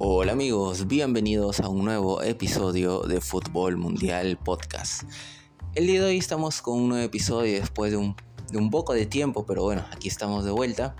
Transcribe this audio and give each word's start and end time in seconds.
Hola 0.00 0.30
amigos, 0.30 0.86
bienvenidos 0.86 1.58
a 1.58 1.68
un 1.68 1.84
nuevo 1.84 2.22
episodio 2.22 3.00
de 3.00 3.20
Fútbol 3.20 3.76
Mundial 3.76 4.38
Podcast. 4.38 5.02
El 5.74 5.88
día 5.88 6.00
de 6.00 6.06
hoy 6.06 6.18
estamos 6.18 6.62
con 6.62 6.78
un 6.78 6.88
nuevo 6.90 7.04
episodio 7.04 7.58
después 7.58 7.90
de 7.90 7.96
un, 7.96 8.14
de 8.52 8.58
un 8.58 8.70
poco 8.70 8.92
de 8.92 9.06
tiempo, 9.06 9.44
pero 9.44 9.64
bueno, 9.64 9.84
aquí 9.90 10.06
estamos 10.06 10.44
de 10.44 10.52
vuelta 10.52 10.94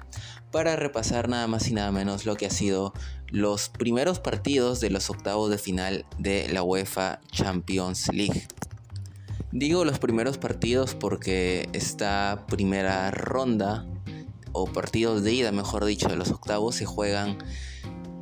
para 0.51 0.75
repasar 0.75 1.29
nada 1.29 1.47
más 1.47 1.69
y 1.69 1.75
nada 1.75 1.93
menos 1.93 2.27
lo 2.27 2.35
que 2.35 2.47
ha 2.47 2.51
sido 2.51 2.93
los 3.29 3.69
primeros 3.69 4.19
partidos 4.19 4.81
de 4.81 4.91
los 4.91 5.11
octavos 5.11 5.49
de 5.49 5.59
final 5.59 6.05
de 6.19 6.49
la 6.49 6.65
UEFA 6.65 7.21
Champions 7.31 8.09
League. 8.13 8.49
Digo 9.53 9.85
los 9.85 10.01
primeros 10.01 10.39
partidos 10.39 10.97
porque 10.97 11.69
esta 11.73 12.47
primera 12.49 13.13
ronda 13.13 13.87
o 14.51 14.67
partidos 14.67 15.23
de 15.23 15.35
ida, 15.35 15.53
mejor 15.53 15.85
dicho, 15.85 16.09
de 16.09 16.17
los 16.17 16.33
octavos 16.33 16.75
se 16.75 16.85
juegan 16.85 17.39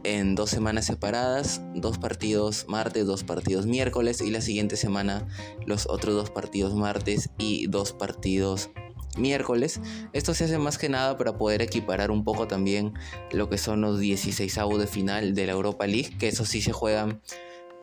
en 0.07 0.37
dos 0.37 0.51
semanas 0.51 0.87
separadas, 0.87 1.61
dos 1.75 1.99
partidos 1.99 2.67
martes, 2.69 3.07
dos 3.07 3.25
partidos 3.25 3.67
miércoles 3.67 4.21
y 4.21 4.31
la 4.31 4.41
siguiente 4.41 4.77
semana 4.77 5.27
los 5.67 5.89
otros 5.89 6.15
dos 6.15 6.31
partidos 6.31 6.75
martes 6.75 7.31
y 7.39 7.67
dos 7.67 7.93
partidos 7.93 8.71
miércoles. 9.19 9.81
Esto 10.13 10.33
se 10.33 10.45
hace 10.45 10.59
más 10.59 10.79
que 10.79 10.89
nada 10.89 11.17
para 11.17 11.37
poder 11.37 11.61
equiparar 11.61 12.13
un 12.13 12.23
poco 12.23 12.47
también 12.47 12.95
lo 13.33 13.49
que 13.49 13.59
son 13.59 13.81
los 13.81 13.99
16 13.99 14.57
avos 14.59 14.79
de 14.79 14.87
final 14.87 15.35
de 15.35 15.47
la 15.47 15.53
Europa 15.53 15.89
League, 15.89 16.17
que 16.19 16.29
eso 16.29 16.45
sí 16.45 16.63
se 16.63 16.73
juegan 16.73 17.21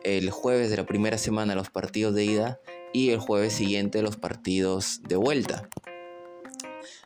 el 0.02 0.30
jueves 0.30 0.70
de 0.70 0.78
la 0.78 0.86
primera 0.86 1.18
semana 1.18 1.54
los 1.54 1.68
partidos 1.68 2.14
de 2.14 2.24
ida 2.24 2.60
y 2.94 3.10
el 3.10 3.18
jueves 3.18 3.52
siguiente 3.52 4.00
los 4.00 4.16
partidos 4.16 5.02
de 5.02 5.16
vuelta. 5.16 5.68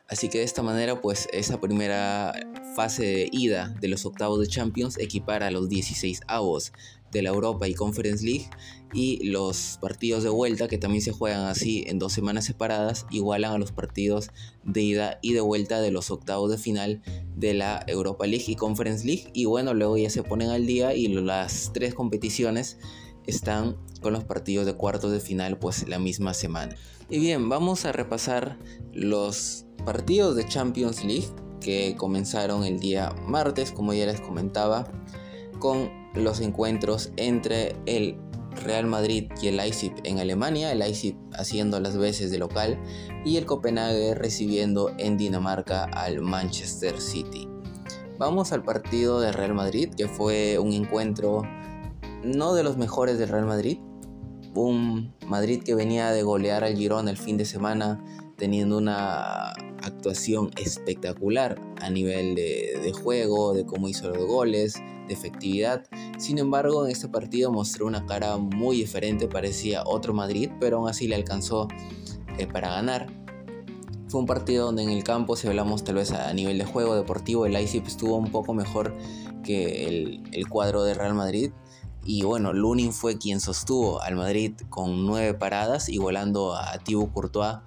Así 0.08 0.28
que 0.30 0.38
de 0.38 0.44
esta 0.44 0.62
manera, 0.62 1.00
pues 1.00 1.28
esa 1.32 1.60
primera 1.60 2.32
fase 2.74 3.02
de 3.02 3.28
ida 3.30 3.74
de 3.80 3.88
los 3.88 4.06
octavos 4.06 4.40
de 4.40 4.46
Champions 4.46 4.98
equipara 4.98 5.48
a 5.48 5.50
los 5.50 5.68
16 5.68 6.22
avos 6.26 6.72
de 7.10 7.22
la 7.22 7.30
Europa 7.30 7.68
y 7.68 7.74
Conference 7.74 8.24
League 8.24 8.48
y 8.92 9.24
los 9.26 9.78
partidos 9.80 10.22
de 10.22 10.30
vuelta 10.30 10.68
que 10.68 10.78
también 10.78 11.02
se 11.02 11.12
juegan 11.12 11.46
así 11.46 11.84
en 11.86 11.98
dos 11.98 12.12
semanas 12.12 12.44
separadas 12.44 13.06
igualan 13.10 13.52
a 13.52 13.58
los 13.58 13.72
partidos 13.72 14.30
de 14.64 14.82
ida 14.82 15.18
y 15.22 15.32
de 15.32 15.40
vuelta 15.40 15.80
de 15.80 15.90
los 15.90 16.10
octavos 16.10 16.50
de 16.50 16.58
final 16.58 17.02
de 17.36 17.54
la 17.54 17.84
Europa 17.86 18.26
League 18.26 18.44
y 18.46 18.56
Conference 18.56 19.06
League. 19.06 19.30
Y 19.34 19.44
bueno 19.44 19.74
luego 19.74 19.96
ya 19.96 20.10
se 20.10 20.22
ponen 20.22 20.50
al 20.50 20.66
día 20.66 20.94
y 20.94 21.08
las 21.08 21.72
tres 21.74 21.94
competiciones 21.94 22.78
están 23.26 23.76
con 24.00 24.14
los 24.14 24.24
partidos 24.24 24.64
de 24.64 24.74
cuartos 24.74 25.12
de 25.12 25.20
final 25.20 25.58
pues 25.58 25.86
la 25.86 25.98
misma 25.98 26.32
semana. 26.32 26.76
Y 27.10 27.18
bien 27.18 27.48
vamos 27.48 27.84
a 27.84 27.92
repasar 27.92 28.58
los 28.92 29.66
partidos 29.88 30.36
de 30.36 30.46
Champions 30.46 31.02
League 31.02 31.28
que 31.62 31.96
comenzaron 31.96 32.62
el 32.62 32.78
día 32.78 33.14
martes, 33.26 33.72
como 33.72 33.94
ya 33.94 34.04
les 34.04 34.20
comentaba, 34.20 34.86
con 35.60 35.90
los 36.12 36.42
encuentros 36.42 37.10
entre 37.16 37.74
el 37.86 38.18
Real 38.66 38.84
Madrid 38.84 39.30
y 39.40 39.48
el 39.48 39.56
Leipzig 39.56 39.94
en 40.04 40.18
Alemania, 40.18 40.72
el 40.72 40.80
Leipzig 40.80 41.16
haciendo 41.32 41.80
las 41.80 41.96
veces 41.96 42.30
de 42.30 42.36
local 42.36 42.78
y 43.24 43.38
el 43.38 43.46
Copenhague 43.46 44.14
recibiendo 44.14 44.90
en 44.98 45.16
Dinamarca 45.16 45.84
al 45.84 46.20
Manchester 46.20 47.00
City. 47.00 47.48
Vamos 48.18 48.52
al 48.52 48.64
partido 48.64 49.20
de 49.20 49.32
Real 49.32 49.54
Madrid, 49.54 49.88
que 49.96 50.06
fue 50.06 50.58
un 50.58 50.74
encuentro 50.74 51.44
no 52.22 52.52
de 52.52 52.62
los 52.62 52.76
mejores 52.76 53.18
del 53.18 53.30
Real 53.30 53.46
Madrid, 53.46 53.78
un 54.54 55.14
Madrid 55.26 55.62
que 55.62 55.74
venía 55.74 56.10
de 56.10 56.22
golear 56.24 56.62
al 56.62 56.76
Girón 56.76 57.08
el 57.08 57.16
fin 57.16 57.38
de 57.38 57.46
semana 57.46 58.04
teniendo 58.38 58.78
una 58.78 59.50
actuación 59.82 60.50
espectacular 60.56 61.60
a 61.80 61.90
nivel 61.90 62.34
de, 62.36 62.92
juego, 63.02 63.52
de 63.52 63.66
cómo 63.66 63.88
hizo 63.88 64.08
los 64.08 64.26
goles, 64.26 64.74
de 65.08 65.12
efectividad. 65.12 65.84
Sin 66.18 66.38
embargo, 66.38 66.86
en 66.86 66.92
este 66.92 67.08
partido 67.08 67.50
mostró 67.52 67.86
una 67.86 68.06
cara 68.06 68.38
muy 68.38 68.76
diferente, 68.76 69.26
parecía 69.26 69.82
otro 69.84 70.14
Madrid, 70.14 70.50
pero 70.60 70.78
aún 70.78 70.88
así 70.88 71.08
le 71.08 71.16
alcanzó 71.16 71.68
eh, 72.38 72.46
para 72.46 72.70
ganar. 72.70 73.06
Fue 74.08 74.20
un 74.20 74.26
partido 74.26 74.66
donde 74.66 74.84
en 74.84 74.90
el 74.90 75.04
campo, 75.04 75.36
si 75.36 75.48
hablamos 75.48 75.84
tal 75.84 75.96
vez 75.96 76.12
a 76.12 76.32
nivel 76.32 76.58
de 76.58 76.64
juego 76.64 76.94
deportivo, 76.94 77.44
el 77.44 77.52
Leipzig 77.52 77.82
estuvo 77.86 78.16
un 78.16 78.30
poco 78.30 78.54
mejor 78.54 78.96
que 79.42 80.20
el, 80.32 80.48
cuadro 80.48 80.84
de 80.84 80.94
Real 80.94 81.14
Madrid. 81.14 81.50
Y 82.04 82.22
bueno, 82.22 82.54
Lunin 82.54 82.92
fue 82.92 83.18
quien 83.18 83.40
sostuvo 83.40 84.00
al 84.00 84.16
Madrid 84.16 84.54
con 84.70 85.04
nueve 85.04 85.34
paradas, 85.34 85.90
igualando 85.90 86.54
a 86.54 86.78
Thibaut 86.78 87.12
Courtois 87.12 87.58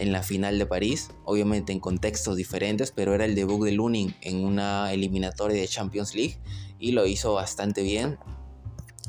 en 0.00 0.12
la 0.12 0.22
final 0.22 0.58
de 0.58 0.64
París, 0.64 1.10
obviamente 1.24 1.72
en 1.72 1.78
contextos 1.78 2.34
diferentes, 2.34 2.90
pero 2.90 3.14
era 3.14 3.26
el 3.26 3.34
debut 3.34 3.66
de 3.66 3.72
Lunin 3.72 4.14
en 4.22 4.44
una 4.44 4.92
eliminatoria 4.92 5.60
de 5.60 5.68
Champions 5.68 6.14
League 6.14 6.38
y 6.78 6.92
lo 6.92 7.06
hizo 7.06 7.34
bastante 7.34 7.82
bien. 7.82 8.18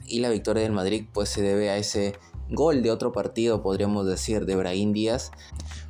Y 0.06 0.20
la 0.20 0.30
victoria 0.30 0.64
del 0.64 0.74
Madrid 0.74 1.06
pues 1.14 1.30
se 1.30 1.42
debe 1.42 1.70
a 1.70 1.78
ese 1.78 2.14
gol 2.50 2.84
de 2.84 2.92
otro 2.92 3.14
partido, 3.14 3.64
podríamos 3.64 4.06
decir, 4.06 4.46
de 4.46 4.58
Brahim 4.58 4.92
Díaz. 4.92 5.32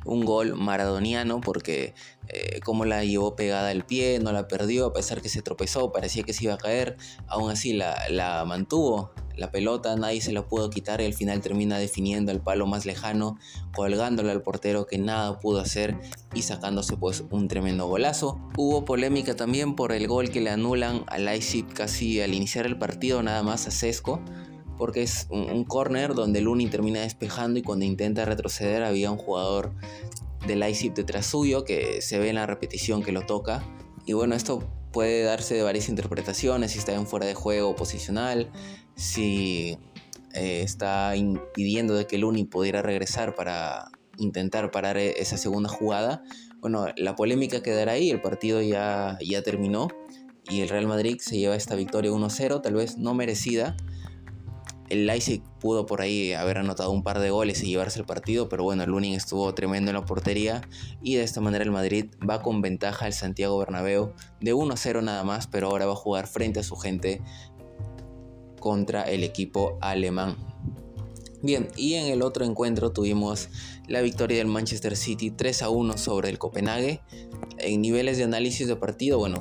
Un 0.04 0.24
gol 0.24 0.54
maradoniano 0.54 1.40
porque 1.40 1.94
eh, 2.28 2.60
como 2.60 2.84
la 2.84 3.04
llevó 3.04 3.34
pegada 3.34 3.70
al 3.70 3.84
pie, 3.84 4.20
no 4.20 4.30
la 4.30 4.46
perdió 4.46 4.86
a 4.86 4.92
pesar 4.92 5.20
que 5.20 5.28
se 5.28 5.42
tropezó, 5.42 5.90
parecía 5.90 6.22
que 6.22 6.32
se 6.32 6.44
iba 6.44 6.54
a 6.54 6.58
caer, 6.58 6.96
aún 7.26 7.50
así 7.50 7.72
la, 7.72 7.96
la 8.08 8.44
mantuvo 8.44 9.10
la 9.36 9.50
pelota, 9.50 9.96
nadie 9.96 10.20
se 10.20 10.32
la 10.32 10.46
pudo 10.46 10.70
quitar 10.70 11.00
y 11.00 11.04
al 11.04 11.14
final 11.14 11.40
termina 11.40 11.78
definiendo 11.78 12.32
el 12.32 12.40
palo 12.40 12.66
más 12.66 12.86
lejano, 12.86 13.38
colgándole 13.74 14.30
al 14.30 14.42
portero 14.42 14.86
que 14.86 14.98
nada 14.98 15.38
pudo 15.38 15.60
hacer 15.60 15.98
y 16.34 16.42
sacándose 16.42 16.96
pues 16.96 17.24
un 17.30 17.48
tremendo 17.48 17.86
golazo. 17.86 18.40
Hubo 18.56 18.84
polémica 18.84 19.34
también 19.34 19.74
por 19.74 19.92
el 19.92 20.06
gol 20.06 20.30
que 20.30 20.40
le 20.40 20.50
anulan 20.50 21.04
a 21.08 21.18
Leipzig 21.18 21.66
casi 21.72 22.20
al 22.20 22.34
iniciar 22.34 22.66
el 22.66 22.78
partido, 22.78 23.22
nada 23.22 23.42
más 23.42 23.66
a 23.66 23.70
Sesco, 23.70 24.20
porque 24.78 25.02
es 25.02 25.26
un, 25.30 25.50
un 25.50 25.64
corner 25.64 26.14
donde 26.14 26.40
Luni 26.40 26.68
termina 26.68 27.00
despejando 27.00 27.58
y 27.58 27.62
cuando 27.62 27.84
intenta 27.84 28.24
retroceder 28.24 28.82
había 28.82 29.10
un 29.10 29.18
jugador 29.18 29.74
de 30.46 30.56
Leipzig 30.56 30.92
detrás 30.92 31.26
suyo 31.26 31.64
que 31.64 32.02
se 32.02 32.18
ve 32.18 32.30
en 32.30 32.36
la 32.36 32.46
repetición 32.46 33.02
que 33.02 33.12
lo 33.12 33.22
toca. 33.22 33.64
Y 34.04 34.14
bueno, 34.14 34.34
esto 34.34 34.68
puede 34.92 35.22
darse 35.22 35.54
de 35.54 35.62
varias 35.62 35.88
interpretaciones, 35.88 36.72
si 36.72 36.78
está 36.78 36.92
en 36.94 37.06
fuera 37.06 37.26
de 37.26 37.34
juego 37.34 37.74
posicional, 37.74 38.50
si 38.94 39.78
eh, 40.34 40.62
está 40.62 41.16
impidiendo 41.16 41.94
de 41.94 42.06
que 42.06 42.18
Luni 42.18 42.44
pudiera 42.44 42.82
regresar 42.82 43.34
para 43.34 43.90
intentar 44.18 44.70
parar 44.70 44.96
e-, 44.96 45.20
esa 45.20 45.36
segunda 45.36 45.68
jugada. 45.68 46.22
Bueno, 46.60 46.86
la 46.96 47.16
polémica 47.16 47.62
quedará 47.62 47.92
ahí, 47.92 48.10
el 48.10 48.20
partido 48.20 48.62
ya, 48.62 49.18
ya 49.20 49.42
terminó 49.42 49.88
y 50.48 50.60
el 50.60 50.68
Real 50.68 50.86
Madrid 50.86 51.18
se 51.20 51.38
lleva 51.38 51.54
esta 51.54 51.74
victoria 51.74 52.10
1-0, 52.10 52.62
tal 52.62 52.74
vez 52.74 52.98
no 52.98 53.14
merecida. 53.14 53.76
El 54.88 55.06
Leipzig 55.06 55.42
pudo 55.58 55.86
por 55.86 56.02
ahí 56.02 56.34
haber 56.34 56.58
anotado 56.58 56.90
un 56.90 57.02
par 57.02 57.18
de 57.18 57.30
goles 57.30 57.62
y 57.62 57.66
llevarse 57.66 57.98
el 57.98 58.04
partido, 58.04 58.50
pero 58.50 58.62
bueno, 58.62 58.82
el 58.82 58.90
Lunin 58.90 59.14
estuvo 59.14 59.54
tremendo 59.54 59.90
en 59.90 59.96
la 59.96 60.04
portería 60.04 60.60
y 61.00 61.14
de 61.14 61.22
esta 61.22 61.40
manera 61.40 61.64
el 61.64 61.70
Madrid 61.70 62.10
va 62.28 62.42
con 62.42 62.60
ventaja 62.60 63.06
al 63.06 63.14
Santiago 63.14 63.56
Bernabéu 63.58 64.12
de 64.40 64.54
1-0 64.54 65.02
nada 65.02 65.24
más, 65.24 65.46
pero 65.46 65.68
ahora 65.68 65.86
va 65.86 65.92
a 65.92 65.96
jugar 65.96 66.26
frente 66.26 66.60
a 66.60 66.62
su 66.62 66.76
gente 66.76 67.22
contra 68.62 69.02
el 69.02 69.24
equipo 69.24 69.76
alemán. 69.80 70.36
Bien, 71.42 71.68
y 71.76 71.94
en 71.94 72.06
el 72.06 72.22
otro 72.22 72.44
encuentro 72.44 72.92
tuvimos 72.92 73.48
la 73.88 74.00
victoria 74.00 74.38
del 74.38 74.46
Manchester 74.46 74.96
City 74.96 75.32
3 75.32 75.62
a 75.62 75.70
1 75.70 75.98
sobre 75.98 76.30
el 76.30 76.38
Copenhague. 76.38 77.00
En 77.58 77.82
niveles 77.82 78.16
de 78.16 78.24
análisis 78.24 78.68
de 78.68 78.76
partido, 78.76 79.18
bueno, 79.18 79.38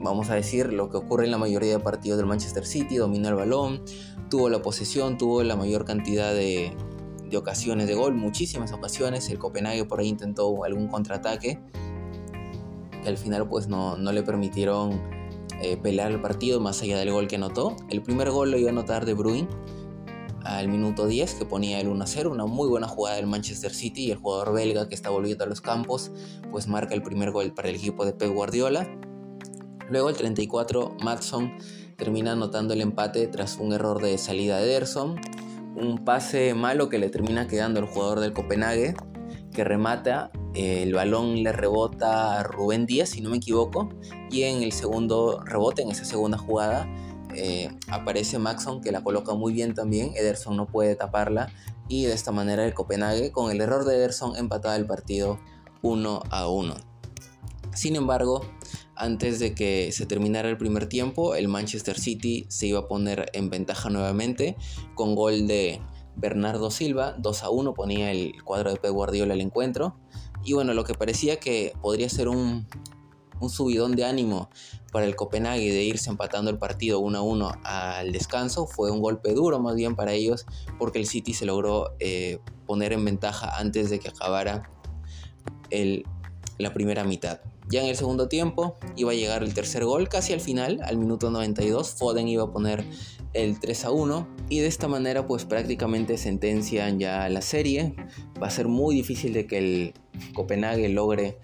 vamos 0.00 0.30
a 0.30 0.36
decir 0.36 0.72
lo 0.72 0.90
que 0.90 0.96
ocurre 0.96 1.24
en 1.24 1.32
la 1.32 1.38
mayoría 1.38 1.72
de 1.72 1.80
partidos 1.80 2.18
del 2.18 2.26
Manchester 2.26 2.64
City, 2.64 2.96
dominó 2.96 3.28
el 3.30 3.34
balón, 3.34 3.82
tuvo 4.30 4.48
la 4.48 4.62
posesión, 4.62 5.18
tuvo 5.18 5.42
la 5.42 5.56
mayor 5.56 5.84
cantidad 5.84 6.32
de, 6.32 6.72
ocasiones 7.36 7.88
de 7.88 7.96
gol, 7.96 8.14
muchísimas 8.14 8.72
ocasiones. 8.72 9.28
El 9.28 9.40
Copenhague 9.40 9.84
por 9.86 9.98
ahí 9.98 10.06
intentó 10.06 10.62
algún 10.62 10.86
contraataque 10.86 11.58
que 13.02 13.08
al 13.08 13.18
final 13.18 13.48
pues 13.48 13.66
no, 13.66 13.96
no 13.96 14.12
le 14.12 14.22
permitieron 14.22 15.00
eh, 15.60 15.76
pelear 15.76 16.10
el 16.10 16.20
partido 16.20 16.60
más 16.60 16.82
allá 16.82 16.98
del 16.98 17.12
gol 17.12 17.28
que 17.28 17.36
anotó. 17.36 17.76
El 17.90 18.02
primer 18.02 18.30
gol 18.30 18.50
lo 18.50 18.58
iba 18.58 18.68
a 18.68 18.72
anotar 18.72 19.04
de 19.04 19.14
Bruin 19.14 19.48
al 20.44 20.68
minuto 20.68 21.06
10 21.06 21.34
que 21.34 21.44
ponía 21.46 21.80
el 21.80 21.88
1-0, 21.88 22.30
una 22.30 22.46
muy 22.46 22.68
buena 22.68 22.86
jugada 22.86 23.16
del 23.16 23.26
Manchester 23.26 23.72
City 23.72 24.06
y 24.06 24.10
el 24.10 24.18
jugador 24.18 24.52
belga 24.52 24.88
que 24.88 24.94
está 24.94 25.10
volviendo 25.10 25.44
a 25.44 25.46
los 25.46 25.60
campos 25.60 26.12
pues 26.52 26.68
marca 26.68 26.94
el 26.94 27.02
primer 27.02 27.30
gol 27.30 27.54
para 27.54 27.70
el 27.70 27.76
equipo 27.76 28.04
de 28.04 28.12
Pep 28.12 28.30
Guardiola. 28.32 28.86
Luego 29.88 30.10
el 30.10 30.16
34 30.16 30.96
Matson 31.02 31.56
termina 31.96 32.32
anotando 32.32 32.74
el 32.74 32.80
empate 32.80 33.26
tras 33.26 33.56
un 33.58 33.72
error 33.72 34.02
de 34.02 34.18
salida 34.18 34.58
de 34.58 34.64
Ederson, 34.64 35.20
un 35.76 36.04
pase 36.04 36.54
malo 36.54 36.88
que 36.88 36.98
le 36.98 37.08
termina 37.08 37.46
quedando 37.46 37.80
al 37.80 37.86
jugador 37.86 38.20
del 38.20 38.32
Copenhague 38.32 38.94
que 39.54 39.64
remata, 39.64 40.30
el 40.54 40.92
balón 40.92 41.42
le 41.42 41.52
rebota 41.52 42.40
a 42.40 42.42
Rubén 42.42 42.84
Díaz, 42.84 43.08
si 43.10 43.22
no 43.22 43.30
me 43.30 43.38
equivoco, 43.38 43.88
y 44.30 44.42
en 44.42 44.62
el 44.62 44.72
segundo 44.72 45.40
rebote, 45.42 45.82
en 45.82 45.90
esa 45.90 46.04
segunda 46.04 46.36
jugada, 46.36 46.86
eh, 47.34 47.70
aparece 47.88 48.38
Maxon 48.38 48.82
que 48.82 48.92
la 48.92 49.02
coloca 49.02 49.32
muy 49.34 49.54
bien 49.54 49.72
también, 49.72 50.12
Ederson 50.14 50.56
no 50.56 50.66
puede 50.66 50.96
taparla, 50.96 51.50
y 51.88 52.04
de 52.04 52.12
esta 52.12 52.32
manera 52.32 52.66
el 52.66 52.74
Copenhague, 52.74 53.32
con 53.32 53.50
el 53.50 53.60
error 53.62 53.86
de 53.86 53.96
Ederson, 53.96 54.36
empataba 54.36 54.76
el 54.76 54.86
partido 54.86 55.40
1 55.82 56.22
a 56.30 56.48
1. 56.48 56.74
Sin 57.72 57.96
embargo, 57.96 58.42
Antes 58.96 59.40
de 59.40 59.54
que 59.54 59.90
se 59.90 60.06
terminara 60.06 60.48
el 60.48 60.56
primer 60.56 60.86
tiempo, 60.86 61.34
el 61.34 61.48
Manchester 61.48 61.98
City 61.98 62.46
se 62.48 62.68
iba 62.68 62.80
a 62.80 62.86
poner 62.86 63.28
en 63.32 63.50
ventaja 63.50 63.90
nuevamente 63.90 64.56
con 64.94 65.16
gol 65.16 65.48
de 65.48 65.80
Bernardo 66.16 66.70
Silva, 66.70 67.14
2 67.18 67.42
a 67.42 67.50
1 67.50 67.74
ponía 67.74 68.10
el 68.10 68.42
cuadro 68.42 68.70
de 68.70 68.76
Pep 68.76 68.92
Guardiola 68.92 69.34
al 69.34 69.40
encuentro. 69.40 69.96
Y 70.44 70.52
bueno, 70.52 70.74
lo 70.74 70.84
que 70.84 70.94
parecía 70.94 71.40
que 71.40 71.72
podría 71.80 72.08
ser 72.08 72.28
un, 72.28 72.66
un 73.40 73.50
subidón 73.50 73.96
de 73.96 74.04
ánimo 74.04 74.50
para 74.92 75.06
el 75.06 75.16
Copenhague 75.16 75.72
de 75.72 75.82
irse 75.82 76.10
empatando 76.10 76.50
el 76.50 76.58
partido 76.58 77.00
1 77.00 77.18
a 77.18 77.22
1 77.22 77.52
al 77.64 78.12
descanso 78.12 78.66
fue 78.66 78.90
un 78.90 79.00
golpe 79.00 79.32
duro 79.32 79.58
más 79.58 79.74
bien 79.74 79.96
para 79.96 80.12
ellos 80.12 80.46
porque 80.78 80.98
el 80.98 81.06
City 81.06 81.34
se 81.34 81.46
logró 81.46 81.94
eh, 81.98 82.38
poner 82.66 82.92
en 82.92 83.04
ventaja 83.04 83.58
antes 83.58 83.90
de 83.90 83.98
que 83.98 84.08
acabara 84.08 84.70
el, 85.70 86.04
la 86.58 86.72
primera 86.72 87.04
mitad. 87.04 87.40
Ya 87.68 87.82
en 87.82 87.88
el 87.88 87.96
segundo 87.96 88.28
tiempo 88.28 88.76
iba 88.96 89.12
a 89.12 89.14
llegar 89.14 89.42
el 89.42 89.54
tercer 89.54 89.84
gol, 89.84 90.08
casi 90.08 90.32
al 90.32 90.40
final, 90.40 90.80
al 90.84 90.98
minuto 90.98 91.30
92, 91.30 91.90
Foden 91.90 92.28
iba 92.28 92.44
a 92.44 92.52
poner 92.52 92.84
el 93.32 93.58
3 93.58 93.86
a 93.86 93.90
1 93.90 94.28
y 94.48 94.60
de 94.60 94.66
esta 94.66 94.86
manera 94.86 95.26
pues 95.26 95.44
prácticamente 95.44 96.16
sentencian 96.18 96.98
ya 96.98 97.28
la 97.28 97.42
serie. 97.42 97.94
Va 98.42 98.46
a 98.48 98.50
ser 98.50 98.68
muy 98.68 98.94
difícil 98.94 99.32
de 99.32 99.46
que 99.46 99.58
el 99.58 99.94
Copenhague 100.34 100.88
logre 100.88 101.38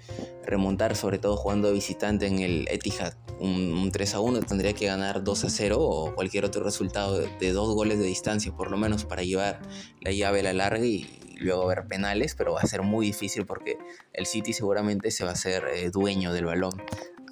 remontar, 0.44 0.94
sobre 0.96 1.18
todo 1.18 1.36
jugando 1.36 1.72
visitante 1.72 2.26
en 2.26 2.38
el 2.38 2.68
Etihad. 2.68 3.14
Un, 3.40 3.90
3 3.90 4.14
a 4.14 4.20
1 4.20 4.40
tendría 4.42 4.74
que 4.74 4.86
ganar 4.86 5.24
2 5.24 5.44
a 5.44 5.50
0 5.50 5.76
o 5.80 6.14
cualquier 6.14 6.44
otro 6.44 6.62
resultado 6.62 7.18
de, 7.18 7.52
dos 7.52 7.74
goles 7.74 7.98
de 7.98 8.04
distancia 8.04 8.52
por 8.54 8.70
lo 8.70 8.76
menos 8.76 9.06
para 9.06 9.22
llevar 9.22 9.62
la 10.02 10.12
llave 10.12 10.40
a 10.40 10.42
la 10.42 10.52
larga 10.52 10.84
y 10.84 11.08
luego 11.40 11.66
ver 11.66 11.86
penales, 11.88 12.34
pero 12.36 12.52
va 12.52 12.60
a 12.60 12.66
ser 12.66 12.82
muy 12.82 13.06
difícil 13.06 13.46
porque 13.46 13.78
el 14.12 14.26
City 14.26 14.52
seguramente 14.52 15.10
se 15.10 15.24
va 15.24 15.30
a 15.30 15.32
hacer 15.32 15.64
eh, 15.74 15.90
dueño 15.90 16.34
del 16.34 16.44
balón 16.44 16.74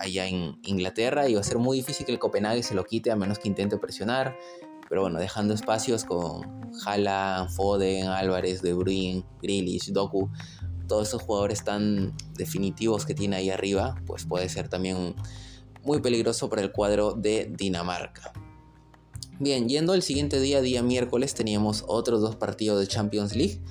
allá 0.00 0.26
en 0.26 0.58
Inglaterra 0.62 1.28
y 1.28 1.34
va 1.34 1.40
a 1.40 1.44
ser 1.44 1.58
muy 1.58 1.78
difícil 1.78 2.06
que 2.06 2.12
el 2.12 2.18
Copenhague 2.18 2.62
se 2.62 2.74
lo 2.74 2.84
quite 2.84 3.10
a 3.10 3.16
menos 3.16 3.38
que 3.38 3.48
intente 3.48 3.76
presionar. 3.78 4.36
Pero 4.88 5.02
bueno, 5.02 5.18
dejando 5.18 5.52
espacios 5.52 6.04
con 6.04 6.70
Haaland, 6.86 7.50
Foden, 7.50 8.06
Álvarez, 8.06 8.62
De 8.62 8.72
Bruyne, 8.72 9.24
Grealish, 9.42 9.92
Doku, 9.92 10.30
todos 10.86 11.08
esos 11.08 11.22
jugadores 11.22 11.62
tan 11.62 12.14
definitivos 12.34 13.04
que 13.04 13.14
tiene 13.14 13.36
ahí 13.36 13.50
arriba, 13.50 13.96
pues 14.06 14.24
puede 14.24 14.48
ser 14.48 14.68
también 14.68 15.14
muy 15.88 16.02
peligroso 16.02 16.50
para 16.50 16.60
el 16.60 16.70
cuadro 16.70 17.14
de 17.14 17.50
Dinamarca. 17.56 18.34
Bien, 19.40 19.70
yendo 19.70 19.94
al 19.94 20.02
siguiente 20.02 20.38
día, 20.38 20.60
día 20.60 20.82
miércoles, 20.82 21.32
teníamos 21.32 21.82
otros 21.88 22.20
dos 22.20 22.36
partidos 22.36 22.78
de 22.78 22.86
Champions 22.86 23.34
League. 23.34 23.62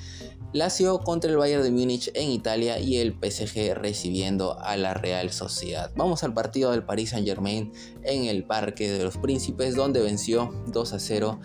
Lazio 0.51 0.97
contra 0.97 1.29
el 1.29 1.37
Bayern 1.37 1.61
de 1.61 1.69
Múnich 1.69 2.09
en 2.15 2.31
Italia 2.31 2.79
y 2.79 2.97
el 2.97 3.11
PSG 3.13 3.75
recibiendo 3.75 4.57
a 4.59 4.77
la 4.77 4.95
Real 4.95 5.31
Sociedad. 5.31 5.91
Vamos 5.95 6.23
al 6.23 6.33
partido 6.33 6.71
del 6.71 6.83
Paris 6.83 7.11
Saint 7.11 7.27
Germain 7.27 7.71
en 8.01 8.25
el 8.25 8.45
Parque 8.45 8.89
de 8.89 9.03
los 9.03 9.17
Príncipes 9.17 9.75
donde 9.75 10.01
venció 10.01 10.51
2 10.69 10.93
a 10.93 10.99
0 10.99 11.39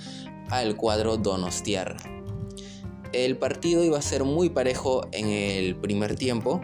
al 0.49 0.77
cuadro 0.77 1.19
Donostiar. 1.19 1.97
El 3.13 3.37
partido 3.37 3.85
iba 3.85 3.99
a 3.99 4.03
ser 4.03 4.25
muy 4.25 4.49
parejo 4.49 5.07
en 5.13 5.29
el 5.29 5.77
primer 5.77 6.17
tiempo 6.17 6.63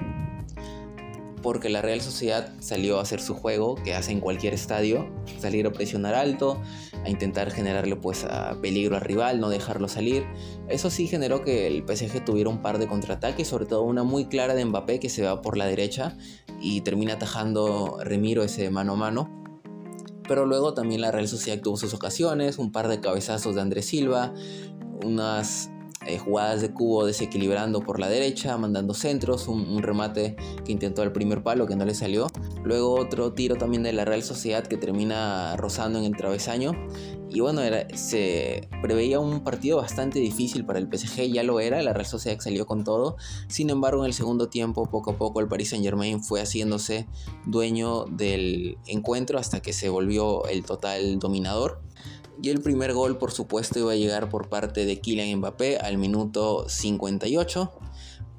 porque 1.43 1.69
la 1.69 1.83
Real 1.83 2.01
Sociedad 2.01 2.53
salió 2.61 2.99
a 2.99 3.03
hacer 3.03 3.21
su 3.21 3.35
juego 3.35 3.77
que 3.77 3.95
hace 3.95 4.13
en 4.13 4.21
cualquier 4.21 4.55
estadio, 4.55 5.09
salir 5.41 5.67
a 5.67 5.73
presionar 5.73 6.15
alto, 6.15 6.61
a 7.05 7.09
intentar 7.09 7.51
generarle 7.51 7.97
pues 7.97 8.25
a 8.25 8.61
peligro 8.61 8.97
al 8.97 9.03
rival, 9.03 9.41
no 9.41 9.49
dejarlo 9.49 9.89
salir. 9.89 10.25
Eso 10.69 10.91
sí 10.91 11.07
generó 11.07 11.43
que 11.43 11.67
el 11.67 11.85
PSG 11.87 12.25
tuviera 12.25 12.51
un 12.51 12.63
par 12.63 12.79
de 12.79 12.87
contraataques, 12.87 13.49
sobre 13.49 13.67
todo 13.67 13.83
una 13.83 14.03
muy 14.03 14.27
clara 14.27 14.55
de 14.55 14.65
Mbappé 14.65 15.01
que 15.01 15.09
se 15.09 15.23
va 15.23 15.43
por 15.43 15.57
la 15.57 15.67
derecha 15.67 16.17
y 16.61 16.81
termina 16.83 17.15
atajando 17.15 17.99
Remiro 18.03 18.43
ese 18.43 18.71
mano 18.71 18.95
a 18.95 18.97
mano. 18.97 19.35
Pero 20.27 20.45
luego 20.45 20.75
también 20.75 21.01
la 21.01 21.11
Real 21.11 21.27
Sociedad 21.27 21.61
tuvo 21.63 21.77
sus 21.77 21.95
ocasiones, 21.95 22.59
un 22.59 22.71
par 22.71 22.89
de 22.89 23.01
cabezazos 23.01 23.55
de 23.55 23.63
Andrés 23.63 23.87
Silva, 23.87 24.35
unas 25.05 25.71
eh, 26.09 26.19
jugadas 26.19 26.63
de 26.63 26.73
cubo 26.73 27.05
desequilibrando 27.05 27.83
por 27.83 28.01
la 28.01 28.09
derecha, 28.09 28.57
mandando 28.57 28.95
centros, 28.95 29.47
un, 29.47 29.83
remate 29.83 30.37
que 30.65 30.73
intentó 30.73 31.03
al 31.03 31.13
primer 31.13 31.43
palo 31.43 31.67
que 31.67 31.77
no 31.77 31.85
le 31.85 31.95
salió. 31.95 32.27
Luego 32.65 32.95
otro 32.95 33.35
tiro 33.35 33.57
también 33.57 33.83
de 33.83 33.93
la 33.93 34.05
Real 34.05 34.23
Sociedad 34.23 34.67
que 34.67 34.79
termina 34.79 35.57
rozando 35.57 35.99
en 35.99 36.07
el 36.07 36.17
travesaño. 36.17 36.73
Y 37.31 37.41
bueno, 37.41 37.61
se 37.95 38.69
preveía 38.81 39.21
un 39.21 39.45
partido 39.45 39.77
bastante 39.77 40.19
difícil 40.19 40.65
para 40.65 40.79
el 40.79 40.89
PSG, 40.91 41.31
ya 41.31 41.43
lo 41.43 41.61
era, 41.61 41.83
la 41.83 41.93
Real 41.93 42.07
Sociedad 42.07 42.41
salió 42.41 42.65
con 42.67 42.85
todo. 42.85 43.17
Sin 43.49 43.69
embargo, 43.69 44.03
en 44.03 44.07
el 44.07 44.15
segundo 44.15 44.49
tiempo, 44.49 44.87
poco 44.87 45.11
a 45.11 45.19
poco, 45.19 45.41
el 45.41 45.49
Paris 45.49 45.71
Saint 45.71 45.85
Germain 45.85 46.23
fue 46.23 46.41
haciéndose 46.41 47.07
dueño 47.45 48.07
del 48.07 48.79
encuentro 48.87 49.39
hasta 49.39 49.61
que 49.61 49.75
se 49.75 49.91
volvió 49.91 50.47
el 50.47 50.65
total 50.65 51.19
dominador. 51.19 51.83
Y 52.41 52.51
el 52.51 52.61
primer 52.61 52.93
gol, 52.93 53.19
por 53.19 53.33
supuesto, 53.33 53.81
iba 53.81 53.93
a 53.93 53.97
llegar 53.97 54.29
por 54.29 54.49
parte 54.49 54.87
de 54.87 55.01
Kylian 55.01 55.39
Mbappé 55.39 55.79
al 55.79 55.99
minuto 55.99 56.69
58. 56.69 57.73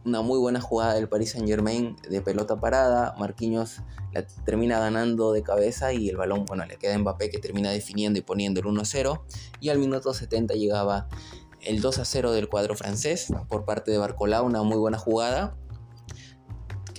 Una 0.05 0.21
muy 0.21 0.39
buena 0.39 0.61
jugada 0.61 0.93
del 0.93 1.09
Paris 1.09 1.31
Saint 1.31 1.47
Germain 1.47 1.97
de 2.09 2.21
pelota 2.21 2.57
parada. 2.61 3.13
Marquinhos 3.19 3.81
la 4.13 4.25
termina 4.45 4.79
ganando 4.79 5.33
de 5.33 5.43
cabeza 5.43 5.91
y 5.91 6.07
el 6.07 6.15
balón, 6.15 6.45
bueno, 6.45 6.65
le 6.65 6.77
queda 6.77 6.95
a 6.95 6.97
Mbappé 6.97 7.29
que 7.29 7.39
termina 7.39 7.71
definiendo 7.71 8.17
y 8.17 8.21
poniendo 8.21 8.61
el 8.61 8.67
1-0. 8.67 9.21
Y 9.59 9.67
al 9.67 9.79
minuto 9.79 10.13
70 10.13 10.53
llegaba 10.53 11.09
el 11.59 11.81
2-0 11.81 12.31
del 12.31 12.47
cuadro 12.47 12.75
francés 12.75 13.27
por 13.49 13.65
parte 13.65 13.91
de 13.91 13.97
Barcola. 13.97 14.41
Una 14.41 14.63
muy 14.63 14.77
buena 14.77 14.97
jugada 14.97 15.57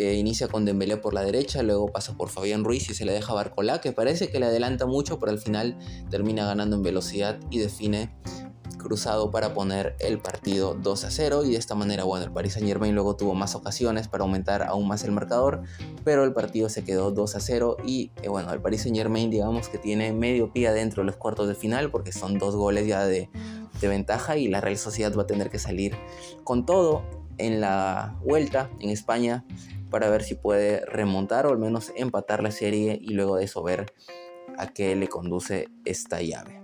que 0.01 0.15
inicia 0.15 0.49
con 0.49 0.65
Dembélé 0.65 0.97
por 0.97 1.13
la 1.13 1.23
derecha, 1.23 1.63
luego 1.63 1.89
pasa 1.89 2.15
por 2.17 2.31
Fabián 2.31 2.65
Ruiz 2.65 2.89
y 2.89 2.95
se 2.95 3.05
le 3.05 3.13
deja 3.13 3.35
Barcolá, 3.35 3.83
que 3.83 3.93
parece 3.93 4.31
que 4.31 4.41
le 4.41 4.47
adelanta 4.47 4.87
mucho, 4.87 5.19
pero 5.19 5.31
al 5.31 5.39
final 5.39 5.77
termina 6.09 6.47
ganando 6.47 6.77
en 6.77 6.83
velocidad 6.83 7.39
y 7.51 7.59
define 7.59 8.11
cruzado 8.79 9.31
para 9.31 9.53
poner 9.53 9.97
el 9.99 10.19
partido 10.19 10.73
2 10.73 11.05
a 11.05 11.11
0 11.11 11.45
y 11.45 11.51
de 11.51 11.59
esta 11.59 11.75
manera 11.75 12.05
bueno 12.05 12.25
el 12.25 12.33
Paris 12.33 12.55
Saint 12.55 12.67
Germain 12.67 12.95
luego 12.95 13.15
tuvo 13.15 13.35
más 13.35 13.55
ocasiones 13.55 14.09
para 14.09 14.25
aumentar 14.25 14.63
aún 14.63 14.89
más 14.89 15.05
el 15.05 15.11
marcador 15.13 15.65
pero 16.03 16.25
el 16.25 16.33
partido 16.33 16.71
se 16.71 16.83
quedó 16.83 17.11
2 17.11 17.37
a 17.37 17.41
0 17.41 17.77
y 17.85 18.11
eh, 18.23 18.31
bueno 18.31 18.51
el 18.55 18.63
Paris 18.63 18.85
Saint 18.85 18.97
Germain 18.97 19.29
digamos 19.29 19.69
que 19.69 19.77
tiene 19.77 20.15
medio 20.15 20.51
pie 20.51 20.69
adentro 20.69 21.03
de 21.03 21.09
los 21.09 21.17
cuartos 21.17 21.47
de 21.47 21.55
final 21.55 21.91
porque 21.91 22.11
son 22.11 22.39
dos 22.39 22.57
goles 22.57 22.87
ya 22.87 23.05
de, 23.05 23.29
de 23.83 23.89
ventaja 23.89 24.39
y 24.39 24.49
la 24.49 24.63
Real 24.63 24.79
Sociedad 24.79 25.15
va 25.15 25.25
a 25.25 25.27
tener 25.27 25.51
que 25.51 25.59
salir 25.59 25.95
con 26.43 26.65
todo 26.65 27.03
en 27.37 27.61
la 27.61 28.17
vuelta 28.23 28.71
en 28.81 28.89
España 28.89 29.45
para 29.91 30.09
ver 30.09 30.23
si 30.23 30.35
puede 30.35 30.85
remontar 30.87 31.47
o 31.47 31.51
al 31.51 31.59
menos 31.59 31.93
empatar 31.97 32.43
la 32.43 32.51
serie 32.51 32.99
y 33.01 33.11
luego 33.11 33.37
de 33.37 33.45
eso 33.45 33.63
ver 33.63 33.93
a 34.57 34.69
qué 34.69 34.95
le 34.97 35.09
conduce 35.09 35.69
esta 35.85 36.23
llave. 36.23 36.63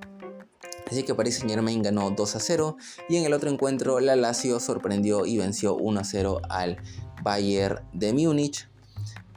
Así 0.90 1.02
que 1.02 1.14
Paris 1.14 1.38
Saint 1.38 1.50
Germain 1.50 1.82
ganó 1.82 2.10
2 2.10 2.36
a 2.36 2.40
0 2.40 2.76
y 3.08 3.16
en 3.16 3.24
el 3.24 3.32
otro 3.32 3.50
encuentro 3.50 3.98
la 3.98 4.14
Lazio 4.14 4.60
sorprendió 4.60 5.26
y 5.26 5.36
venció 5.36 5.74
1 5.74 6.00
a 6.00 6.04
0 6.04 6.40
al 6.48 6.78
Bayern 7.22 7.84
de 7.92 8.12
Múnich. 8.12 8.68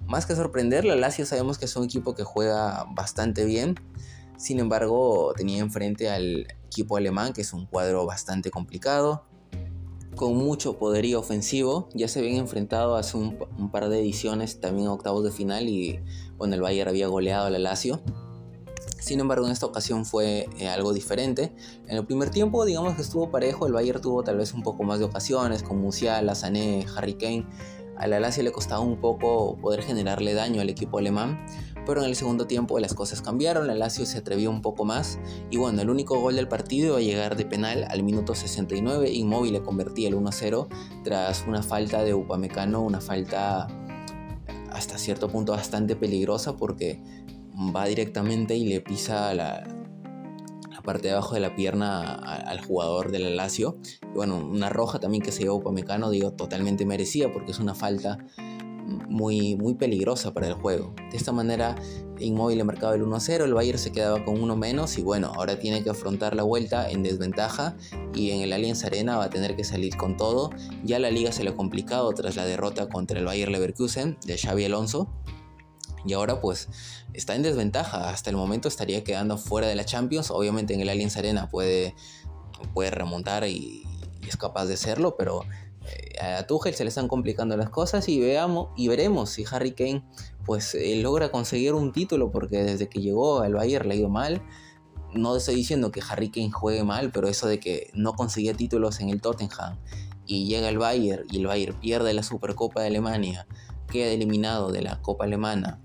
Más 0.06 0.26
que 0.26 0.36
sorprender, 0.36 0.86
la 0.86 0.96
Lazio 0.96 1.26
sabemos 1.26 1.58
que 1.58 1.66
es 1.66 1.76
un 1.76 1.86
equipo 1.86 2.14
que 2.14 2.24
juega 2.24 2.86
bastante 2.92 3.46
bien. 3.46 3.76
Sin 4.38 4.60
embargo, 4.60 5.34
tenía 5.36 5.60
enfrente 5.60 6.10
al 6.10 6.48
equipo 6.66 6.98
alemán, 6.98 7.34
que 7.34 7.42
es 7.42 7.52
un 7.52 7.66
cuadro 7.66 8.06
bastante 8.06 8.52
complicado 8.52 9.29
con 10.20 10.36
mucho 10.36 10.78
poderío 10.78 11.18
ofensivo. 11.18 11.88
Ya 11.94 12.10
se 12.10 12.20
habían 12.20 12.36
enfrentado 12.36 12.98
hace 12.98 13.16
un, 13.16 13.38
par 13.72 13.88
de 13.88 14.02
ediciones 14.02 14.60
también 14.60 14.90
a 14.90 14.92
octavos 14.92 15.24
de 15.24 15.32
final 15.32 15.70
y 15.70 16.02
bueno, 16.36 16.56
el 16.56 16.62
Bayern 16.62 16.90
había 16.90 17.08
goleado 17.08 17.46
al 17.46 17.64
Lazio. 17.64 18.02
Sin 19.00 19.22
embargo, 19.22 19.46
en 19.46 19.54
esta 19.54 19.66
ocasión 19.66 20.06
fue 20.06 20.50
eh, 20.60 20.68
algo 20.68 20.92
diferente. 20.92 21.54
En 21.88 21.96
el 21.96 22.06
primer 22.06 22.32
tiempo, 22.32 22.66
digamos 22.66 22.96
que 22.96 23.02
estuvo 23.02 23.32
parejo. 23.32 23.66
El 23.66 23.72
Bayern 23.72 24.02
tuvo 24.02 24.22
tal 24.22 24.36
vez 24.36 24.54
un 24.54 24.62
poco 24.62 24.84
más 24.84 25.00
de 25.00 25.06
ocasiones, 25.06 25.64
con 25.64 25.80
Musiala, 25.80 26.36
Sané, 26.36 26.86
Harry 26.98 27.14
Kane. 27.14 27.48
A 27.96 28.06
la 28.08 28.20
Lazio 28.20 28.44
le 28.44 28.52
costaba 28.52 28.82
un 28.82 29.00
poco 29.00 29.56
poder 29.62 29.84
generarle 29.84 30.34
daño 30.34 30.60
al 30.60 30.70
equipo 30.70 30.98
alemán 30.98 31.46
pero 31.90 32.04
en 32.04 32.08
el 32.10 32.16
segundo 32.16 32.46
tiempo 32.46 32.78
las 32.78 32.94
cosas 32.94 33.24
cambiaron, 33.24 33.66
la 33.66 33.74
Lazio 33.74 34.06
se 34.06 34.20
atrevió 34.20 34.52
un 34.52 34.62
poco 34.62 34.86
más 34.86 35.18
y 35.50 35.58
bueno, 35.58 35.82
el 35.82 35.90
único 35.90 36.22
gol 36.22 36.36
del 36.36 36.48
partido 36.48 36.90
iba 36.90 36.98
a 37.00 37.02
llegar 37.02 37.36
de 37.36 37.46
penal 37.46 37.88
al 37.90 38.04
minuto 38.04 38.36
69, 38.36 39.10
Inmóvil 39.12 39.54
le 39.54 39.64
convertía 39.64 40.08
el 40.08 40.16
1-0 40.16 40.68
tras 41.04 41.46
una 41.48 41.64
falta 41.64 42.04
de 42.04 42.14
Upamecano, 42.14 42.80
una 42.84 43.02
falta 43.02 43.66
hasta 44.72 45.00
cierto 45.00 45.30
punto 45.30 45.54
bastante 45.54 45.96
peligrosa 45.96 46.56
porque 46.58 47.02
va 47.76 47.86
directamente 47.86 48.56
y 48.56 48.68
le 48.68 48.82
pisa 48.82 49.34
la, 49.34 49.68
parte 50.84 51.08
de 51.08 51.14
abajo 51.14 51.34
de 51.34 51.42
la 51.42 51.56
pierna 51.56 52.14
al 52.14 52.64
jugador 52.66 53.12
de 53.12 53.20
la 53.20 53.30
Lazio. 53.30 53.78
Y 54.02 54.16
bueno, 54.16 54.38
una 54.38 54.70
roja 54.70 55.00
también 55.00 55.22
que 55.22 55.32
se 55.32 55.44
llevó 55.44 55.56
Upamecano, 55.56 56.10
digo, 56.10 56.34
totalmente 56.34 56.86
merecida 56.86 57.32
porque 57.32 57.52
es 57.52 57.60
una 57.60 57.76
falta 57.76 58.18
muy, 59.08 59.56
muy 59.56 59.76
peligrosa 59.76 60.34
para 60.34 60.48
el 60.48 60.54
juego. 60.54 60.94
De 61.12 61.18
esta 61.18 61.32
manera, 61.32 61.76
Inmóvil 62.20 62.64
marcaba 62.66 62.96
el 62.96 63.04
1-0, 63.04 63.44
el 63.44 63.54
Bayern 63.54 63.80
se 63.80 63.92
quedaba 63.92 64.24
con 64.26 64.42
uno 64.42 64.56
menos 64.56 64.98
y 64.98 65.02
bueno, 65.02 65.32
ahora 65.36 65.60
tiene 65.60 65.84
que 65.84 65.90
afrontar 65.90 66.36
la 66.36 66.44
vuelta 66.44 66.90
en 66.90 67.04
desventaja 67.04 67.76
y 68.14 68.32
en 68.32 68.42
el 68.42 68.54
Allianz 68.54 68.84
Arena 68.84 69.18
va 69.18 69.26
a 69.26 69.30
tener 69.30 69.56
que 69.56 69.64
salir 69.64 69.96
con 69.96 70.18
todo. 70.18 70.52
Ya 70.84 71.00
la 71.00 71.12
liga 71.12 71.32
se 71.32 71.44
le 71.44 71.52
ha 71.52 71.56
complicado 71.56 72.12
tras 72.14 72.36
la 72.36 72.46
derrota 72.46 72.90
contra 72.90 73.20
el 73.20 73.26
Bayern 73.26 73.52
Leverkusen 73.52 74.18
de 74.26 74.38
Xavi 74.38 74.66
Alonso. 74.66 75.10
Y 76.06 76.14
ahora 76.14 76.40
pues 76.40 76.70
está 77.14 77.36
en 77.36 77.44
desventaja. 77.44 78.10
Hasta 78.10 78.30
el 78.30 78.38
momento 78.38 78.68
estaría 78.68 79.04
quedando 79.04 79.38
fuera 79.38 79.68
de 79.68 79.76
la 79.76 79.86
Champions. 79.86 80.32
Obviamente 80.32 80.74
en 80.74 80.82
el 80.82 80.90
Allianz 80.90 81.18
Arena 81.18 81.50
puede, 81.50 81.96
puede 82.74 82.92
remontar 82.92 83.48
y, 83.48 83.84
es 84.28 84.38
capaz 84.38 84.68
de 84.68 84.76
hacerlo, 84.76 85.16
pero 85.18 85.42
a 86.22 86.46
Tuchel 86.48 86.74
se 86.74 86.84
le 86.84 86.90
están 86.90 87.08
complicando 87.08 87.56
las 87.58 87.70
cosas 87.70 88.08
y 88.10 88.20
veamos 88.20 88.70
y 88.76 88.88
veremos 88.88 89.30
si 89.30 89.46
Harry 89.50 89.74
Kane 89.74 90.04
pues 90.46 90.76
eh, 90.76 90.96
logra 91.02 91.32
conseguir 91.32 91.74
un 91.74 91.92
título 91.92 92.32
porque 92.32 92.64
desde 92.64 92.90
que 92.90 93.02
llegó 93.02 93.42
al 93.42 93.54
Bayern 93.54 93.88
le 93.88 93.96
ha 93.96 93.98
ido 93.98 94.10
mal. 94.10 94.42
No 95.14 95.36
estoy 95.36 95.56
diciendo 95.56 95.92
que 95.92 96.02
Harry 96.08 96.30
Kane 96.30 96.52
juegue 96.52 96.84
mal, 96.84 97.12
pero 97.12 97.28
eso 97.28 97.48
de 97.48 97.60
que 97.60 97.90
no 97.94 98.14
conseguía 98.14 98.54
títulos 98.54 99.00
en 99.00 99.10
el 99.10 99.22
Tottenham 99.22 99.80
y 100.26 100.46
llega 100.46 100.70
el 100.70 100.78
Bayern 100.78 101.26
y 101.32 101.38
el 101.38 101.48
Bayern 101.48 101.80
pierde 101.80 102.14
la 102.14 102.22
Supercopa 102.22 102.82
de 102.82 102.88
Alemania, 102.88 103.48
queda 103.88 104.12
eliminado 104.12 104.72
de 104.72 104.84
la 104.84 105.02
Copa 105.02 105.26
Alemana, 105.26 105.82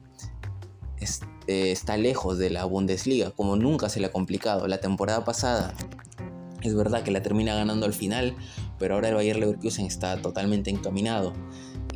eh, 1.46 1.73
está 1.73 1.96
lejos 1.96 2.38
de 2.38 2.50
la 2.50 2.64
Bundesliga, 2.64 3.30
como 3.30 3.56
nunca 3.56 3.88
se 3.88 4.00
le 4.00 4.06
ha 4.06 4.12
complicado. 4.12 4.66
La 4.68 4.78
temporada 4.78 5.25
pasada 5.25 5.75
es 6.62 6.75
verdad 6.75 7.02
que 7.02 7.11
la 7.11 7.23
termina 7.23 7.54
ganando 7.54 7.87
al 7.87 7.92
final, 7.92 8.34
pero 8.78 8.95
ahora 8.95 9.09
el 9.09 9.14
Bayern 9.14 9.40
Leverkusen 9.40 9.87
está 9.87 10.21
totalmente 10.21 10.71
encaminado. 10.71 11.33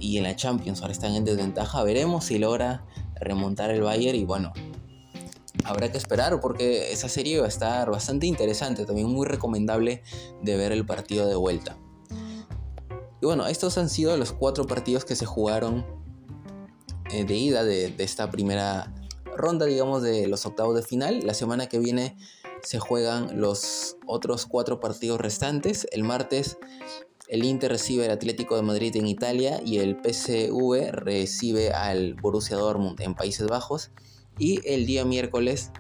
Y 0.01 0.19
en 0.19 0.25
la 0.25 0.37
Champions 0.37 0.81
ahora 0.81 0.93
están 0.93 1.15
en 1.15 1.25
desventaja. 1.25 1.83
Veremos 1.83 2.27
si 2.27 2.39
logra 2.39 2.85
remontar 3.21 3.71
el 3.71 3.83
Bayern 3.83 4.17
y 4.17 4.25
bueno, 4.25 4.53
habrá 5.65 5.91
que 5.91 5.99
esperar 5.99 6.41
porque 6.41 6.93
esa 6.93 7.09
serie 7.09 7.41
va 7.41 7.47
a 7.47 7.49
estar 7.49 7.91
bastante 7.91 8.27
interesante, 8.27 8.87
también 8.87 9.09
muy 9.09 9.27
recomendable 9.27 10.03
de 10.43 10.57
ver 10.57 10.73
el 10.73 10.87
partido 10.87 11.27
de 11.27 11.35
vuelta. 11.35 11.77
Y 13.21 13.27
bueno, 13.27 13.47
estos 13.47 13.77
han 13.79 13.89
sido 13.89 14.17
los 14.17 14.33
cuatro 14.33 14.67
partidos 14.67 15.05
que 15.05 15.17
se 15.17 15.27
jugaron 15.27 15.85
eh, 17.11 17.25
de 17.25 17.35
ida 17.35 17.65
de, 17.65 17.95
esta 17.99 18.31
primera 18.31 18.95
ronda, 19.37 19.67
digamos, 19.67 20.03
de 20.03 20.29
los 20.29 20.47
octavos 20.47 20.77
de 20.77 20.83
final. 20.83 21.21
La 21.25 21.35
semana 21.35 21.67
que 21.67 21.79
viene 21.79 22.17
se 22.63 22.79
juegan 22.79 23.41
los 23.41 23.97
otros 24.07 24.47
cuatro 24.47 24.81
partidos 24.81 25.21
restantes. 25.21 25.87
El 25.93 26.05
martes 26.05 26.59
el 27.29 27.45
Inter 27.45 27.71
recibe 27.71 28.07
al 28.07 28.11
Atlético 28.11 28.57
de 28.57 28.63
Madrid 28.63 28.97
en 28.97 29.07
Italia 29.07 29.61
y 29.65 29.79
el 29.79 29.99
PSV 30.03 30.93
recibe 30.93 31.73
al 31.73 32.15
Borussia 32.15 32.57
Dortmund 32.57 33.01
en 33.01 33.15
Países 33.15 33.47
Bajos. 33.47 33.91
Y 34.39 34.61
el 34.67 34.87
día 34.87 35.05
miércoles 35.05 35.71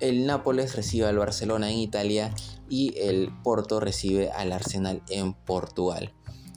el 0.00 0.26
Nápoles 0.26 0.74
recibe 0.76 1.06
al 1.06 1.18
Barcelona 1.18 1.70
en 1.70 1.78
Italia 1.78 2.34
y 2.68 2.98
el 2.98 3.30
Porto 3.42 3.80
recibe 3.80 4.30
al 4.30 4.52
Arsenal 4.52 5.02
en 5.08 5.34
Portugal. 5.34 6.12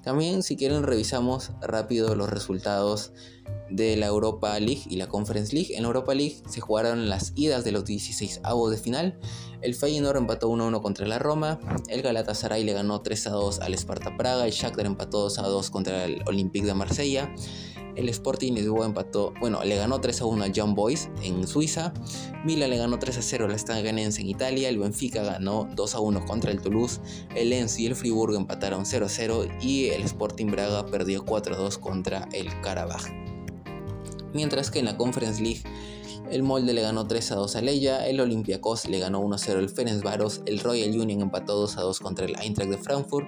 También 0.08 0.42
si 0.42 0.56
quieren 0.56 0.84
revisamos 0.84 1.52
rápido 1.60 2.16
los 2.16 2.30
resultados 2.30 3.12
de 3.70 3.98
la 3.98 4.06
Europa 4.06 4.58
League 4.58 4.84
y 4.90 4.96
la 4.96 5.08
Conference 5.08 5.54
League. 5.54 5.76
En 5.76 5.82
la 5.82 5.88
Europa 5.88 6.16
League 6.16 6.38
se 6.48 6.62
jugaron 6.62 7.10
las 7.10 7.34
idas 7.36 7.66
de 7.66 7.74
los 7.74 7.84
16 7.84 8.40
avos 8.44 8.72
de 8.72 8.78
final. 8.78 9.20
El 9.60 9.76
Feyenoord 9.76 10.16
empató 10.16 10.50
1-1 10.50 10.82
contra 10.82 11.06
la 11.06 11.20
Roma. 11.20 11.60
El 11.90 12.04
Galatasaray 12.04 12.64
le 12.64 12.72
ganó 12.72 13.04
3-2 13.04 13.60
al 13.60 13.74
Sparta 13.74 14.16
Praga. 14.16 14.46
El 14.46 14.54
Shakhtar 14.54 14.86
empató 14.86 15.28
2-2 15.28 15.70
contra 15.72 16.06
el 16.06 16.22
Olympique 16.26 16.66
de 16.66 16.74
Marsella. 16.74 17.36
El 17.98 18.10
Sporting 18.10 18.54
Lisboa 18.54 18.86
empató, 18.86 19.34
bueno, 19.39 19.63
le 19.63 19.75
ganó 19.75 20.00
3 20.00 20.22
a 20.22 20.25
1 20.25 20.44
al 20.44 20.54
Young 20.54 20.75
Boys 20.75 21.10
en 21.24 21.48
Suiza. 21.48 21.94
Milan 22.46 22.70
le 22.70 22.77
ganó 22.77 23.00
3 23.00 23.18
a 23.18 23.22
0 23.24 23.46
al 23.46 23.60
Staganense 23.60 24.22
en 24.22 24.30
Italia. 24.30 24.70
El 24.70 24.77
Benfica 24.77 25.24
ganó 25.24 25.68
2 25.75 25.96
a 25.96 26.00
1 26.00 26.25
contra 26.25 26.51
el 26.51 26.62
Toulouse. 26.62 27.01
El 27.36 27.50
Lens 27.50 27.80
y 27.80 27.88
el 27.88 27.96
Friburgo 27.96 28.38
empataron 28.38 28.86
0 28.86 29.08
a 29.08 29.10
0. 29.10 29.46
Y 29.62 29.88
el 29.88 30.04
Sporting 30.04 30.46
Braga 30.46 30.86
perdió 30.86 31.25
4 31.25 31.56
a 31.56 31.58
2 31.58 31.77
contra 31.80 32.30
el 32.34 32.50
Karabaj. 32.62 33.04
Mientras 34.34 34.70
que 34.70 34.77
en 34.77 34.86
la 34.86 34.96
Conference 34.96 35.42
League 35.42 35.63
el 36.30 36.44
Molde 36.44 36.74
le 36.74 36.82
ganó 36.82 37.08
3 37.08 37.32
a 37.32 37.36
2 37.36 37.56
a 37.56 37.62
Leia, 37.62 38.06
el 38.06 38.20
Olympiacos 38.20 38.88
le 38.89 39.00
ganó 39.00 39.22
1 39.22 39.36
a 39.36 39.38
0 39.38 39.60
al 39.60 39.70
Ferencváros, 39.70 40.42
el 40.46 40.60
Royal 40.60 40.89
Union 40.89 41.22
empató 41.22 41.56
2 41.56 41.77
a 41.77 41.82
2 41.82 42.00
contra 42.01 42.25
el 42.25 42.36
Eintracht 42.38 42.70
de 42.70 42.77
Frankfurt, 42.77 43.27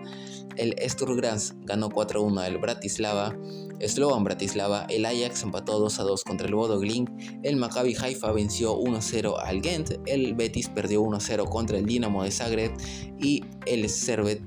el 0.59 0.75
Sturm 0.89 1.19
ganó 1.63 1.89
4 1.89 2.19
a 2.19 2.23
1 2.23 2.41
al 2.41 2.57
Bratislava, 2.57 3.35
Slovan 3.79 4.23
Bratislava, 4.23 4.85
el 4.89 5.05
Ajax 5.05 5.43
empató 5.43 5.79
2 5.79 5.99
a 5.99 6.03
2 6.03 6.23
contra 6.23 6.47
el 6.47 6.55
Bodo 6.55 6.79
Glink, 6.79 7.09
el 7.43 7.55
Maccabi 7.55 7.95
Haifa 7.95 8.31
venció 8.31 8.75
1 8.75 8.97
a 8.97 9.01
0 9.01 9.39
al 9.39 9.61
Ghent, 9.61 9.91
el 10.05 10.35
Betis 10.35 10.67
perdió 10.67 11.01
1 11.01 11.17
a 11.17 11.19
0 11.21 11.45
contra 11.45 11.77
el 11.77 11.85
Dinamo 11.85 12.23
de 12.23 12.31
Zagreb 12.31 12.73
y 13.19 13.43
el 13.65 13.89
Servet 13.89 14.41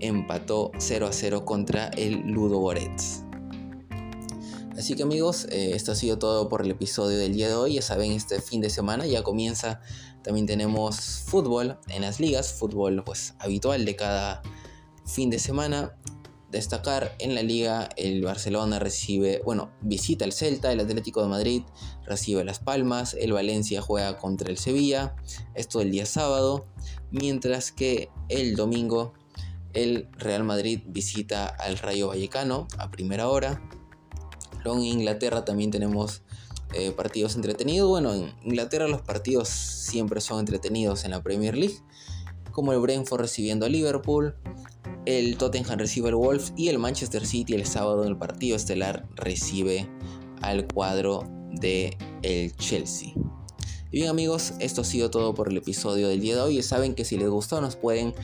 empató 0.00 0.72
0 0.78 1.06
a 1.06 1.12
0 1.12 1.44
contra 1.44 1.88
el 1.88 2.22
Ludo. 2.28 2.72
Así 4.76 4.96
que 4.96 5.02
amigos, 5.02 5.46
eh, 5.50 5.72
esto 5.74 5.92
ha 5.92 5.94
sido 5.94 6.18
todo 6.18 6.48
por 6.48 6.62
el 6.62 6.70
episodio 6.70 7.18
del 7.18 7.34
día 7.34 7.48
de 7.48 7.54
hoy. 7.54 7.74
Ya 7.74 7.82
saben, 7.82 8.12
este 8.12 8.40
fin 8.40 8.60
de 8.60 8.70
semana 8.70 9.06
ya 9.06 9.22
comienza. 9.22 9.80
También 10.22 10.46
tenemos 10.46 10.98
fútbol 11.26 11.78
en 11.88 12.02
las 12.02 12.20
ligas, 12.20 12.52
fútbol 12.52 13.02
pues 13.04 13.34
habitual 13.38 13.84
de 13.84 13.96
cada 13.96 14.42
fin 15.06 15.30
de 15.30 15.38
semana. 15.38 15.96
Destacar 16.50 17.14
en 17.18 17.34
la 17.34 17.42
liga, 17.42 17.88
el 17.96 18.22
Barcelona 18.22 18.78
recibe, 18.78 19.40
bueno, 19.42 19.70
visita 19.80 20.26
el 20.26 20.32
Celta, 20.32 20.70
el 20.70 20.80
Atlético 20.80 21.22
de 21.22 21.28
Madrid 21.28 21.62
recibe 22.04 22.44
Las 22.44 22.58
Palmas, 22.58 23.16
el 23.18 23.32
Valencia 23.32 23.80
juega 23.80 24.18
contra 24.18 24.50
el 24.50 24.58
Sevilla, 24.58 25.16
esto 25.54 25.80
el 25.80 25.90
día 25.90 26.04
sábado, 26.04 26.66
mientras 27.10 27.72
que 27.72 28.10
el 28.28 28.54
domingo 28.54 29.14
el 29.72 30.08
Real 30.18 30.44
Madrid 30.44 30.82
visita 30.84 31.46
al 31.46 31.78
Rayo 31.78 32.08
Vallecano 32.08 32.68
a 32.76 32.90
primera 32.90 33.28
hora 33.28 33.62
Luego 34.64 34.78
en 34.78 34.86
Inglaterra 34.86 35.44
también 35.44 35.70
tenemos 35.70 36.22
eh, 36.74 36.92
partidos 36.92 37.34
entretenidos. 37.34 37.88
Bueno, 37.88 38.14
en 38.14 38.32
Inglaterra 38.44 38.88
los 38.88 39.02
partidos 39.02 39.48
siempre 39.48 40.20
son 40.20 40.40
entretenidos 40.40 41.04
en 41.04 41.10
la 41.10 41.22
Premier 41.22 41.56
League. 41.56 41.78
Como 42.52 42.72
el 42.72 42.78
Brentford 42.78 43.20
recibiendo 43.20 43.66
a 43.66 43.68
Liverpool. 43.68 44.36
El 45.04 45.36
Tottenham 45.36 45.78
recibe 45.78 46.08
al. 46.08 46.52
Y 46.56 46.68
el 46.68 46.78
Manchester 46.78 47.26
City 47.26 47.54
el 47.54 47.66
sábado 47.66 48.02
en 48.02 48.10
el 48.10 48.16
partido 48.16 48.56
estelar 48.56 49.08
recibe 49.16 49.88
al 50.40 50.66
cuadro 50.66 51.24
de 51.50 51.96
el 52.22 52.54
Chelsea. 52.56 53.14
Y 53.92 53.98
bien 53.98 54.08
amigos, 54.08 54.54
esto 54.58 54.80
ha 54.80 54.84
sido 54.84 55.10
todo 55.10 55.34
por 55.34 55.50
el 55.50 55.56
episodio 55.58 56.08
del 56.08 56.20
día 56.20 56.34
de 56.36 56.40
hoy. 56.40 56.62
saben 56.62 56.94
que 56.94 57.04
si 57.04 57.18
les 57.18 57.28
gustó 57.28 57.60
nos 57.60 57.76
pueden 57.76 58.14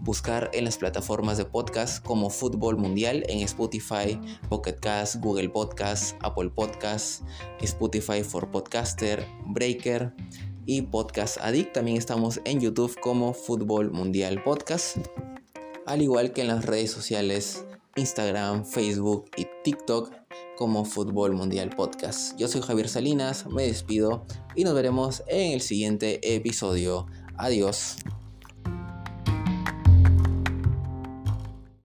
buscar 0.00 0.50
en 0.52 0.64
las 0.64 0.78
plataformas 0.78 1.38
de 1.38 1.44
podcast 1.44 2.04
como 2.04 2.28
Fútbol 2.28 2.76
Mundial 2.76 3.22
en 3.28 3.38
Spotify, 3.38 4.18
Pocket 4.48 4.80
Cast, 4.80 5.22
Google 5.22 5.48
Podcast, 5.48 6.16
Apple 6.22 6.50
Podcast, 6.50 7.22
Spotify 7.60 8.24
for 8.24 8.50
Podcaster, 8.50 9.24
Breaker 9.46 10.12
y 10.66 10.82
Podcast 10.82 11.38
Addict. 11.40 11.72
También 11.72 11.98
estamos 11.98 12.40
en 12.44 12.60
YouTube 12.60 12.98
como 13.00 13.32
Fútbol 13.32 13.92
Mundial 13.92 14.42
Podcast. 14.42 14.96
Al 15.92 16.00
igual 16.00 16.32
que 16.32 16.40
en 16.40 16.48
las 16.48 16.64
redes 16.64 16.90
sociales 16.90 17.66
Instagram, 17.96 18.64
Facebook 18.64 19.26
y 19.36 19.46
TikTok 19.62 20.10
como 20.56 20.86
Fútbol 20.86 21.34
Mundial 21.34 21.68
Podcast. 21.68 22.34
Yo 22.38 22.48
soy 22.48 22.62
Javier 22.62 22.88
Salinas, 22.88 23.44
me 23.44 23.64
despido 23.64 24.24
y 24.56 24.64
nos 24.64 24.72
veremos 24.72 25.22
en 25.26 25.52
el 25.52 25.60
siguiente 25.60 26.34
episodio. 26.34 27.08
Adiós. 27.36 27.96